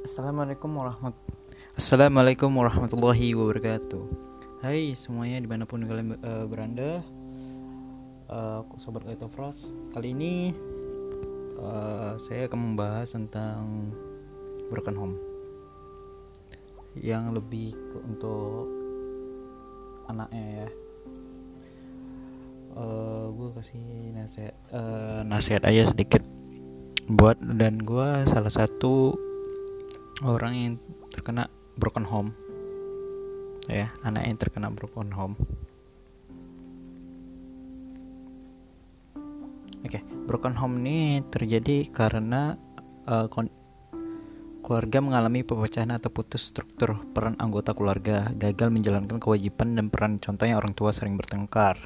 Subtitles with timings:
[0.00, 1.12] Assalamualaikum warahmat
[1.76, 4.00] Assalamualaikum warahmatullahi wabarakatuh.
[4.64, 7.04] Hai semuanya di mana pun kalian uh, berada.
[8.24, 9.76] Uh, Sobat Kaito Frost.
[9.92, 10.56] Kali ini
[11.60, 13.92] uh, saya akan membahas tentang
[14.72, 15.16] broken home.
[16.96, 18.72] Yang lebih ke, untuk
[20.08, 20.68] anaknya ya.
[22.72, 26.24] Uh, Gue kasih nasihat, uh, nasihat aja sedikit.
[27.04, 29.28] Buat dan gue salah satu
[30.20, 30.74] orang yang
[31.08, 31.48] terkena
[31.80, 32.36] broken home
[33.70, 35.36] ya anak yang terkena broken home
[39.80, 40.02] oke okay.
[40.28, 42.58] broken home ini terjadi karena
[43.08, 43.26] uh,
[44.60, 50.60] keluarga mengalami pemecahan atau putus struktur peran anggota keluarga gagal menjalankan kewajiban dan peran contohnya
[50.60, 51.80] orang tua sering bertengkar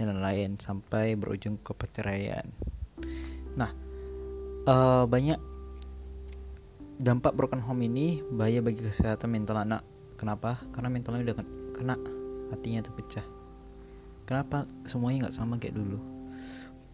[0.00, 2.48] dan lain-lain sampai berujung ke perceraian
[3.54, 3.70] nah
[4.66, 5.53] uh, banyak
[7.02, 9.82] dampak broken home ini bahaya bagi kesehatan mental anak.
[10.14, 10.62] Kenapa?
[10.70, 11.36] Karena mentalnya udah
[11.74, 11.96] kena,
[12.54, 13.26] hatinya terpecah.
[14.24, 15.98] Kenapa semuanya nggak sama kayak dulu?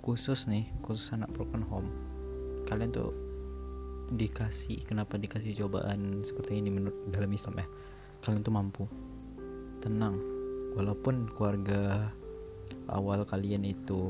[0.00, 1.92] Khusus nih, khusus anak broken home.
[2.64, 3.12] Kalian tuh
[4.16, 7.66] dikasih, kenapa dikasih cobaan seperti ini menurut dalam Islam ya?
[8.24, 8.84] Kalian tuh mampu,
[9.84, 10.16] tenang.
[10.80, 12.08] Walaupun keluarga
[12.88, 14.00] awal kalian itu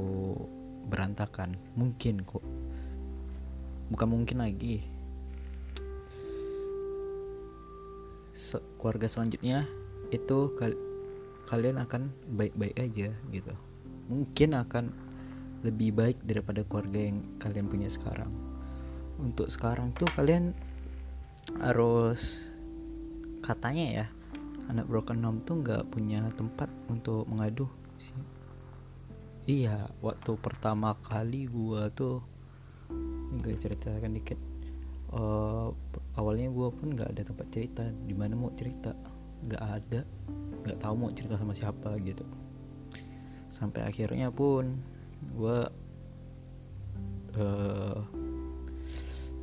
[0.86, 2.46] berantakan, mungkin kok
[3.90, 4.86] bukan mungkin lagi
[8.80, 9.68] keluarga selanjutnya
[10.10, 10.74] itu kal
[11.48, 13.54] kalian akan baik-baik aja gitu.
[14.06, 14.84] Mungkin akan
[15.66, 18.30] lebih baik daripada keluarga yang kalian punya sekarang.
[19.20, 20.56] Untuk sekarang tuh kalian
[21.58, 22.46] harus
[23.40, 24.06] katanya ya
[24.70, 27.66] anak broken home tuh nggak punya tempat untuk mengadu
[29.48, 32.22] iya waktu pertama kali gua tuh
[33.40, 34.38] gue ceritakan dikit
[35.14, 35.70] uh,
[36.20, 38.92] awalnya gue pun nggak ada tempat cerita di mana mau cerita.
[39.40, 40.00] Nggak ada
[40.60, 42.28] nggak tahu mau cerita sama siapa gitu.
[43.48, 44.76] Sampai akhirnya pun
[45.32, 45.58] gue
[47.40, 48.00] uh,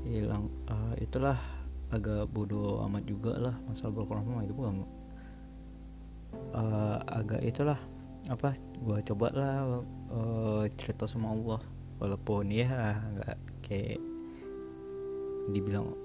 [0.05, 0.53] hilang.
[0.69, 1.41] Uh, itulah
[1.89, 4.83] agak bodoh amat juga lah masalah home itu bukan
[6.51, 7.79] uh, agak itulah
[8.27, 9.81] apa gue coba lah
[10.13, 11.61] uh, cerita sama Allah.
[11.97, 13.97] Walaupun ya nggak kayak
[15.49, 15.97] dibilang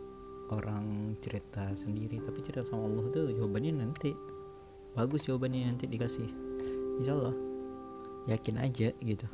[0.51, 4.11] orang cerita sendiri tapi cerita sama Allah tuh jawabannya nanti.
[4.93, 6.29] Bagus jawabannya nanti dikasih.
[7.01, 7.37] Insya Allah
[8.27, 9.27] yakin aja gitu.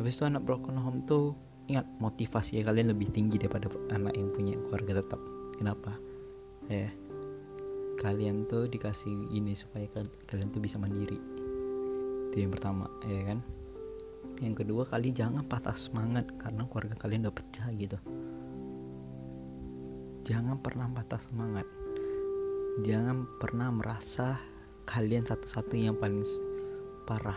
[0.00, 1.36] Habis itu anak broken home tuh
[1.70, 5.20] ingat motivasi ya kalian lebih tinggi daripada anak yang punya keluarga tetap.
[5.56, 5.92] Kenapa?
[6.66, 6.90] Ya
[8.00, 9.84] kalian tuh dikasih ini supaya
[10.28, 11.20] kalian tuh bisa mandiri.
[12.32, 13.38] Itu yang pertama ya kan?
[14.40, 18.00] Yang kedua kali jangan patah semangat karena keluarga kalian udah pecah gitu
[20.30, 21.66] jangan pernah patah semangat.
[22.86, 24.38] Jangan pernah merasa
[24.86, 26.22] kalian satu-satu yang paling
[27.02, 27.34] parah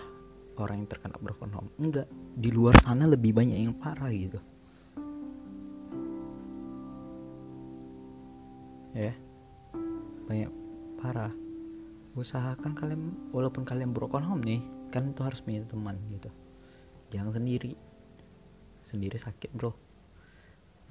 [0.61, 1.73] orang yang terkena broken home.
[1.81, 2.05] Enggak
[2.37, 4.37] di luar sana lebih banyak yang parah gitu.
[8.93, 9.17] Ya
[10.29, 10.53] banyak
[11.01, 11.33] parah.
[12.13, 14.61] Usahakan kalian walaupun kalian broken home nih
[14.93, 16.29] kan itu harus punya teman gitu.
[17.09, 17.73] Jangan sendiri.
[18.85, 19.73] Sendiri sakit bro.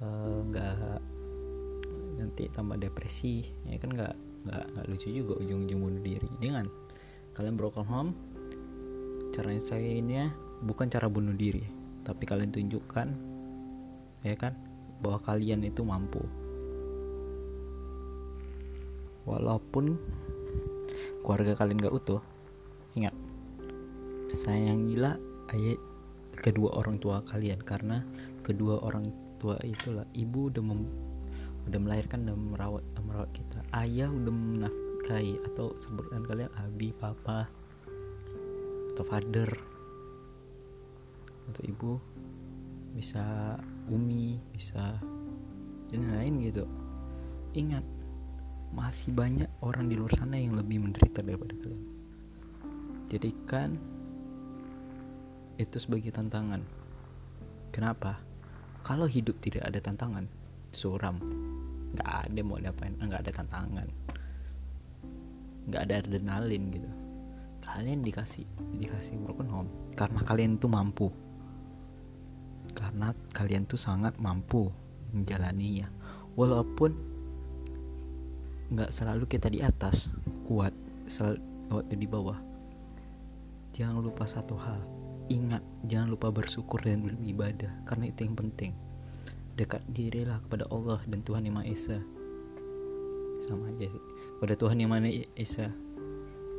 [0.03, 1.22] Eh, nggak uh,
[2.17, 4.13] nanti tambah depresi ya kan nggak
[4.43, 6.29] nggak nggak lucu juga ujung-ujung bunuh diri.
[6.43, 6.65] Jangan
[7.33, 8.11] kalian broken home
[9.33, 10.29] caranya saya ini
[10.61, 11.65] bukan cara bunuh diri
[12.05, 13.07] tapi kalian tunjukkan
[14.21, 14.53] ya kan
[15.01, 16.21] bahwa kalian itu mampu.
[19.23, 19.95] Walaupun
[21.23, 22.21] keluarga kalian gak utuh
[22.93, 23.15] ingat
[24.35, 25.17] sayangilah
[25.55, 25.79] ayat
[26.43, 28.03] kedua orang tua kalian karena
[28.43, 29.09] kedua orang
[29.39, 30.63] tua itulah ibu udah
[31.69, 37.47] udah melahirkan dan merawat merawat kita ayah udah menafkahi atau sebutkan kalian abi papa
[38.93, 39.49] atau father
[41.51, 41.93] atau ibu
[42.93, 43.57] bisa
[43.89, 44.99] umi bisa
[45.91, 46.65] dan lain gitu
[47.53, 47.83] ingat
[48.73, 51.85] masih banyak orang di luar sana yang lebih menderita daripada kalian
[53.13, 53.77] jadikan
[55.61, 56.65] itu sebagai tantangan.
[57.69, 58.17] Kenapa?
[58.81, 60.25] Kalau hidup tidak ada tantangan,
[60.73, 61.21] suram.
[61.93, 63.87] Nggak ada mau diapain, nggak ada tantangan.
[65.69, 66.91] Nggak ada adrenalin gitu.
[67.63, 68.45] Kalian dikasih
[68.75, 71.07] dikasih broken home karena kalian tuh mampu.
[72.73, 74.69] Karena kalian tuh sangat mampu
[75.13, 75.87] menjalaninya.
[76.33, 76.91] Walaupun
[78.73, 80.09] nggak selalu kita di atas
[80.49, 80.73] kuat
[81.05, 81.37] selalu
[81.69, 82.39] waktu di bawah
[83.75, 84.81] jangan lupa satu hal
[85.31, 88.75] Ingat, jangan lupa bersyukur dan beribadah karena itu yang penting.
[89.53, 91.99] Dekat dirilah kepada Allah dan Tuhan Yang Maha Esa.
[93.43, 94.03] sama aja sih
[94.39, 95.67] pada Tuhan yang mana Esa.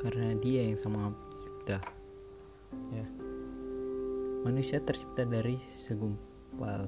[0.04, 1.80] Karena dia yang sama pencipta
[2.92, 3.06] ya.
[4.44, 6.84] Manusia tercipta dari segumpal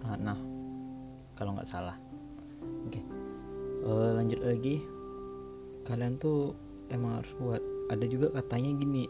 [0.00, 0.40] tanah
[1.36, 2.00] kalau nggak salah.
[2.88, 3.04] Oke
[3.86, 4.82] uh, lanjut lagi.
[5.82, 6.54] Kalian tuh
[6.94, 9.04] emang harus buat ada juga katanya gini.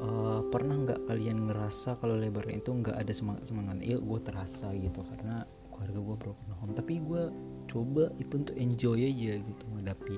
[0.00, 3.82] Uh, pernah nggak kalian ngerasa kalau lebaran itu nggak ada semangat semangat?
[3.82, 5.42] Iya gue terasa gitu karena
[5.74, 6.72] keluarga gue broken home.
[6.78, 7.22] Tapi gue
[7.66, 10.16] coba itu untuk enjoy aja gitu menghadapi.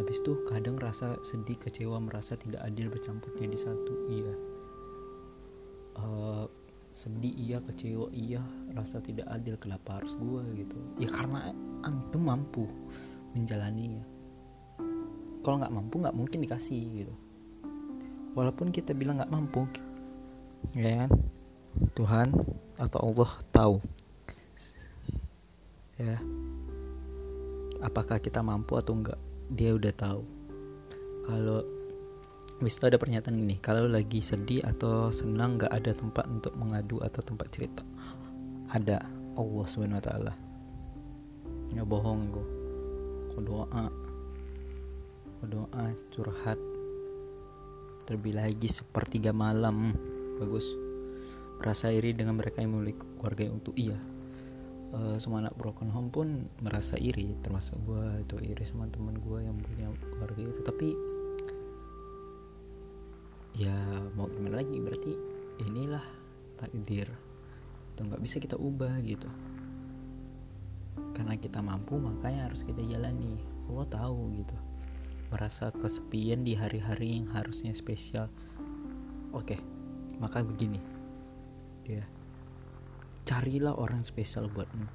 [0.00, 3.92] Habis itu kadang rasa sedih kecewa merasa tidak adil bercampur jadi satu.
[4.08, 4.34] Iya.
[6.00, 6.48] Uh,
[6.88, 8.40] sedih iya kecewa iya
[8.72, 10.80] rasa tidak adil kenapa harus gue gitu?
[10.96, 11.52] Ya karena
[11.84, 12.64] antum mampu
[13.36, 14.02] menjalaninya
[15.40, 17.14] kalau nggak mampu nggak mungkin dikasih gitu
[18.34, 19.66] walaupun kita bilang nggak mampu
[20.76, 21.10] ya kan
[21.94, 22.28] Tuhan
[22.76, 23.76] atau Allah tahu
[26.00, 26.16] ya
[27.80, 30.22] apakah kita mampu atau enggak dia udah tahu
[31.26, 31.62] kalau
[32.60, 37.24] Habis ada pernyataan gini, kalau lagi sedih atau senang nggak ada tempat untuk mengadu atau
[37.24, 37.80] tempat cerita.
[38.68, 39.00] Ada
[39.32, 40.32] Allah Subhanahu wa taala.
[41.80, 42.46] Bohong gue.
[43.32, 43.88] Kau doa.
[45.40, 46.60] Kau doa curhat.
[48.10, 49.94] Terlebih lagi sepertiga malam.
[50.42, 50.66] Bagus.
[51.62, 53.70] Merasa iri dengan mereka yang memiliki keluarga yang utuh.
[53.78, 53.98] Iya.
[54.90, 59.38] Uh, semua anak broken home pun merasa iri termasuk gue itu iri sama teman gue
[59.46, 60.88] yang punya keluarga itu tapi
[63.54, 63.70] ya
[64.18, 65.14] mau gimana lagi berarti
[65.62, 66.02] inilah
[66.58, 67.06] takdir
[67.94, 69.30] itu nggak bisa kita ubah gitu
[71.14, 73.38] karena kita mampu makanya harus kita jalani
[73.70, 74.58] Allah tahu gitu
[75.30, 78.28] merasa kesepian di hari-hari yang harusnya spesial.
[79.30, 79.58] Oke
[80.20, 80.78] maka begini.
[81.88, 82.04] Ya
[83.24, 84.86] carilah orang spesial buatmu.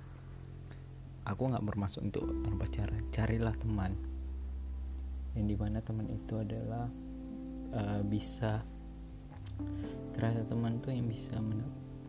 [1.25, 3.01] Aku nggak bermaksud untuk orang pacaran.
[3.09, 3.97] Carilah teman.
[5.33, 6.85] Yang di mana teman itu adalah
[7.73, 8.61] uh, bisa
[10.13, 11.35] terasa teman tuh yang bisa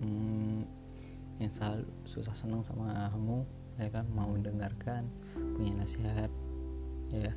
[0.02, 0.66] hmm,
[1.38, 3.46] yang selalu susah senang sama kamu
[3.80, 4.04] ya kan?
[4.12, 5.08] Mau mendengarkan
[5.56, 6.30] punya nasihat
[7.14, 7.32] ya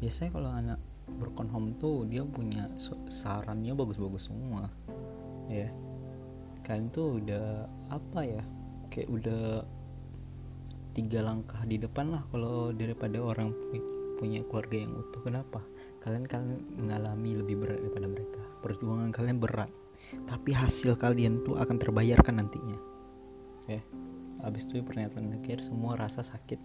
[0.00, 2.66] biasanya kalau anak broken home tuh dia punya
[3.08, 4.68] sarannya bagus-bagus semua.
[5.46, 5.70] Ya.
[6.66, 8.42] Kalian tuh udah apa ya
[8.90, 9.62] kayak udah
[10.96, 13.54] tiga langkah di depan lah kalau daripada orang
[14.18, 15.22] punya keluarga yang utuh.
[15.22, 15.60] Kenapa?
[16.02, 16.42] Kalian kan
[16.74, 18.42] mengalami lebih berat daripada mereka.
[18.64, 19.70] Perjuangan kalian berat.
[20.26, 22.78] Tapi hasil kalian tuh akan terbayarkan nantinya.
[23.70, 23.82] Ya.
[24.42, 26.60] Habis itu pernyataan akhir semua rasa sakit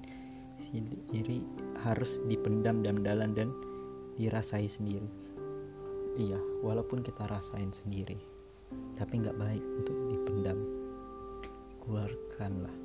[0.61, 1.41] sendiri
[1.81, 3.49] harus dipendam dalam dalam dan
[4.15, 5.09] dirasai sendiri.
[6.15, 8.19] Iya walaupun kita rasain sendiri
[8.95, 10.59] tapi nggak baik untuk dipendam.
[11.81, 12.75] Keluarkanlah.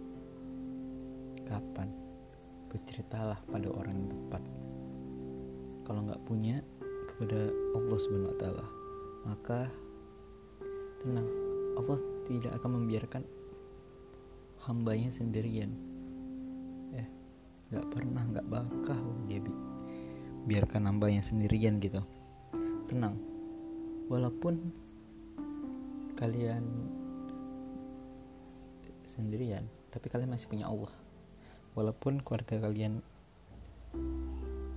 [1.47, 1.93] Kapan?
[2.73, 4.43] Berceritalah pada orang yang tepat.
[5.87, 6.59] Kalau nggak punya
[7.13, 8.67] kepada Allah Subhanahu Wa Taala
[9.27, 9.61] maka
[11.03, 11.29] tenang
[11.75, 11.99] Allah
[12.31, 13.23] tidak akan membiarkan
[14.67, 15.75] hambanya sendirian
[17.71, 19.03] nggak pernah nggak bakal.
[19.27, 19.53] Dia bi
[20.47, 22.03] biarkan hambanya sendirian gitu.
[22.87, 23.19] Tenang.
[24.07, 24.71] Walaupun
[26.17, 26.63] kalian
[29.07, 30.93] sendirian tapi kalian masih punya Allah.
[31.77, 33.03] Walaupun keluarga kalian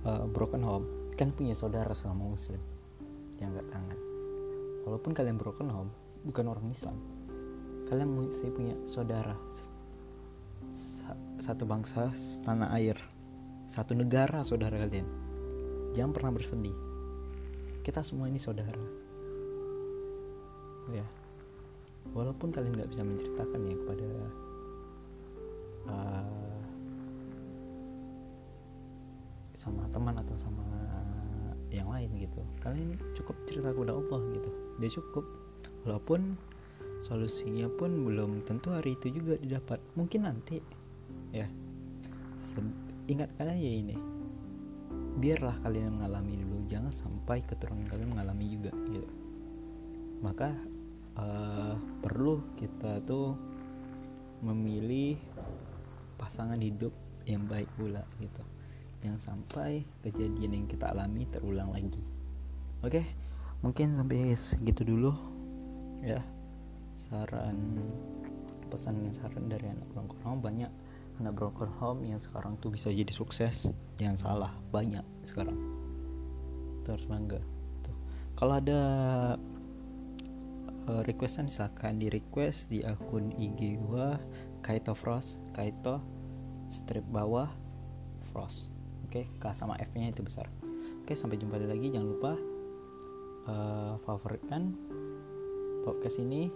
[0.04, 2.60] uh, broken home kan punya saudara sama muslim
[3.40, 3.98] yang gak tangan.
[4.88, 5.92] Walaupun kalian broken home
[6.24, 6.96] bukan orang Islam.
[7.88, 9.34] Kalian saya punya saudara
[11.40, 12.12] satu bangsa
[12.44, 12.98] tanah air
[13.70, 15.06] satu negara saudara kalian.
[15.94, 16.74] Jangan pernah bersedih.
[17.86, 18.82] Kita semua ini saudara.
[20.90, 21.06] Ya.
[22.10, 24.08] Walaupun kalian nggak bisa menceritakan ya kepada
[25.86, 26.58] uh,
[29.54, 30.66] sama teman atau sama
[31.70, 32.42] yang lain gitu.
[32.58, 34.50] Kalian cukup cerita kepada Allah gitu.
[34.82, 35.24] Dia cukup.
[35.86, 36.34] Walaupun
[37.06, 39.78] solusinya pun belum tentu hari itu juga didapat.
[39.94, 40.58] Mungkin nanti
[41.34, 41.46] ya.
[43.10, 43.96] Ingat kalian ya ini.
[45.18, 49.10] Biarlah kalian mengalami dulu jangan sampai keturunan kalian mengalami juga gitu.
[50.22, 50.54] Maka
[51.18, 53.34] uh, perlu kita tuh
[54.40, 55.18] memilih
[56.16, 56.92] pasangan hidup
[57.26, 58.42] yang baik pula gitu.
[59.00, 62.02] Jangan sampai kejadian yang kita alami terulang lagi.
[62.84, 63.04] Oke?
[63.60, 65.12] Mungkin sampai segitu dulu
[66.04, 66.20] ya.
[66.96, 67.80] Saran
[68.70, 69.88] pesan saran dari anak
[70.22, 70.70] home banyak
[71.20, 73.68] anak broken home yang sekarang tuh bisa jadi sukses
[74.00, 75.56] jangan salah banyak sekarang.
[76.88, 77.40] Terus bangga.
[77.84, 77.96] Tuh.
[78.40, 78.80] Kalau ada
[80.88, 84.16] uh, requestan silakan di request di akun IG gua
[84.64, 86.00] Kaito Frost Kaito
[86.72, 87.52] strip bawah
[88.32, 88.72] frost.
[89.04, 90.48] Oke K sama F nya itu besar.
[91.04, 91.92] Oke sampai jumpa lagi.
[91.92, 92.32] Jangan lupa
[93.50, 94.72] uh, favoritkan
[95.84, 96.48] podcast ini.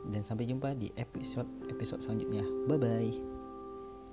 [0.00, 2.40] Dan sampai jumpa di episode episode selanjutnya.
[2.64, 3.39] Bye bye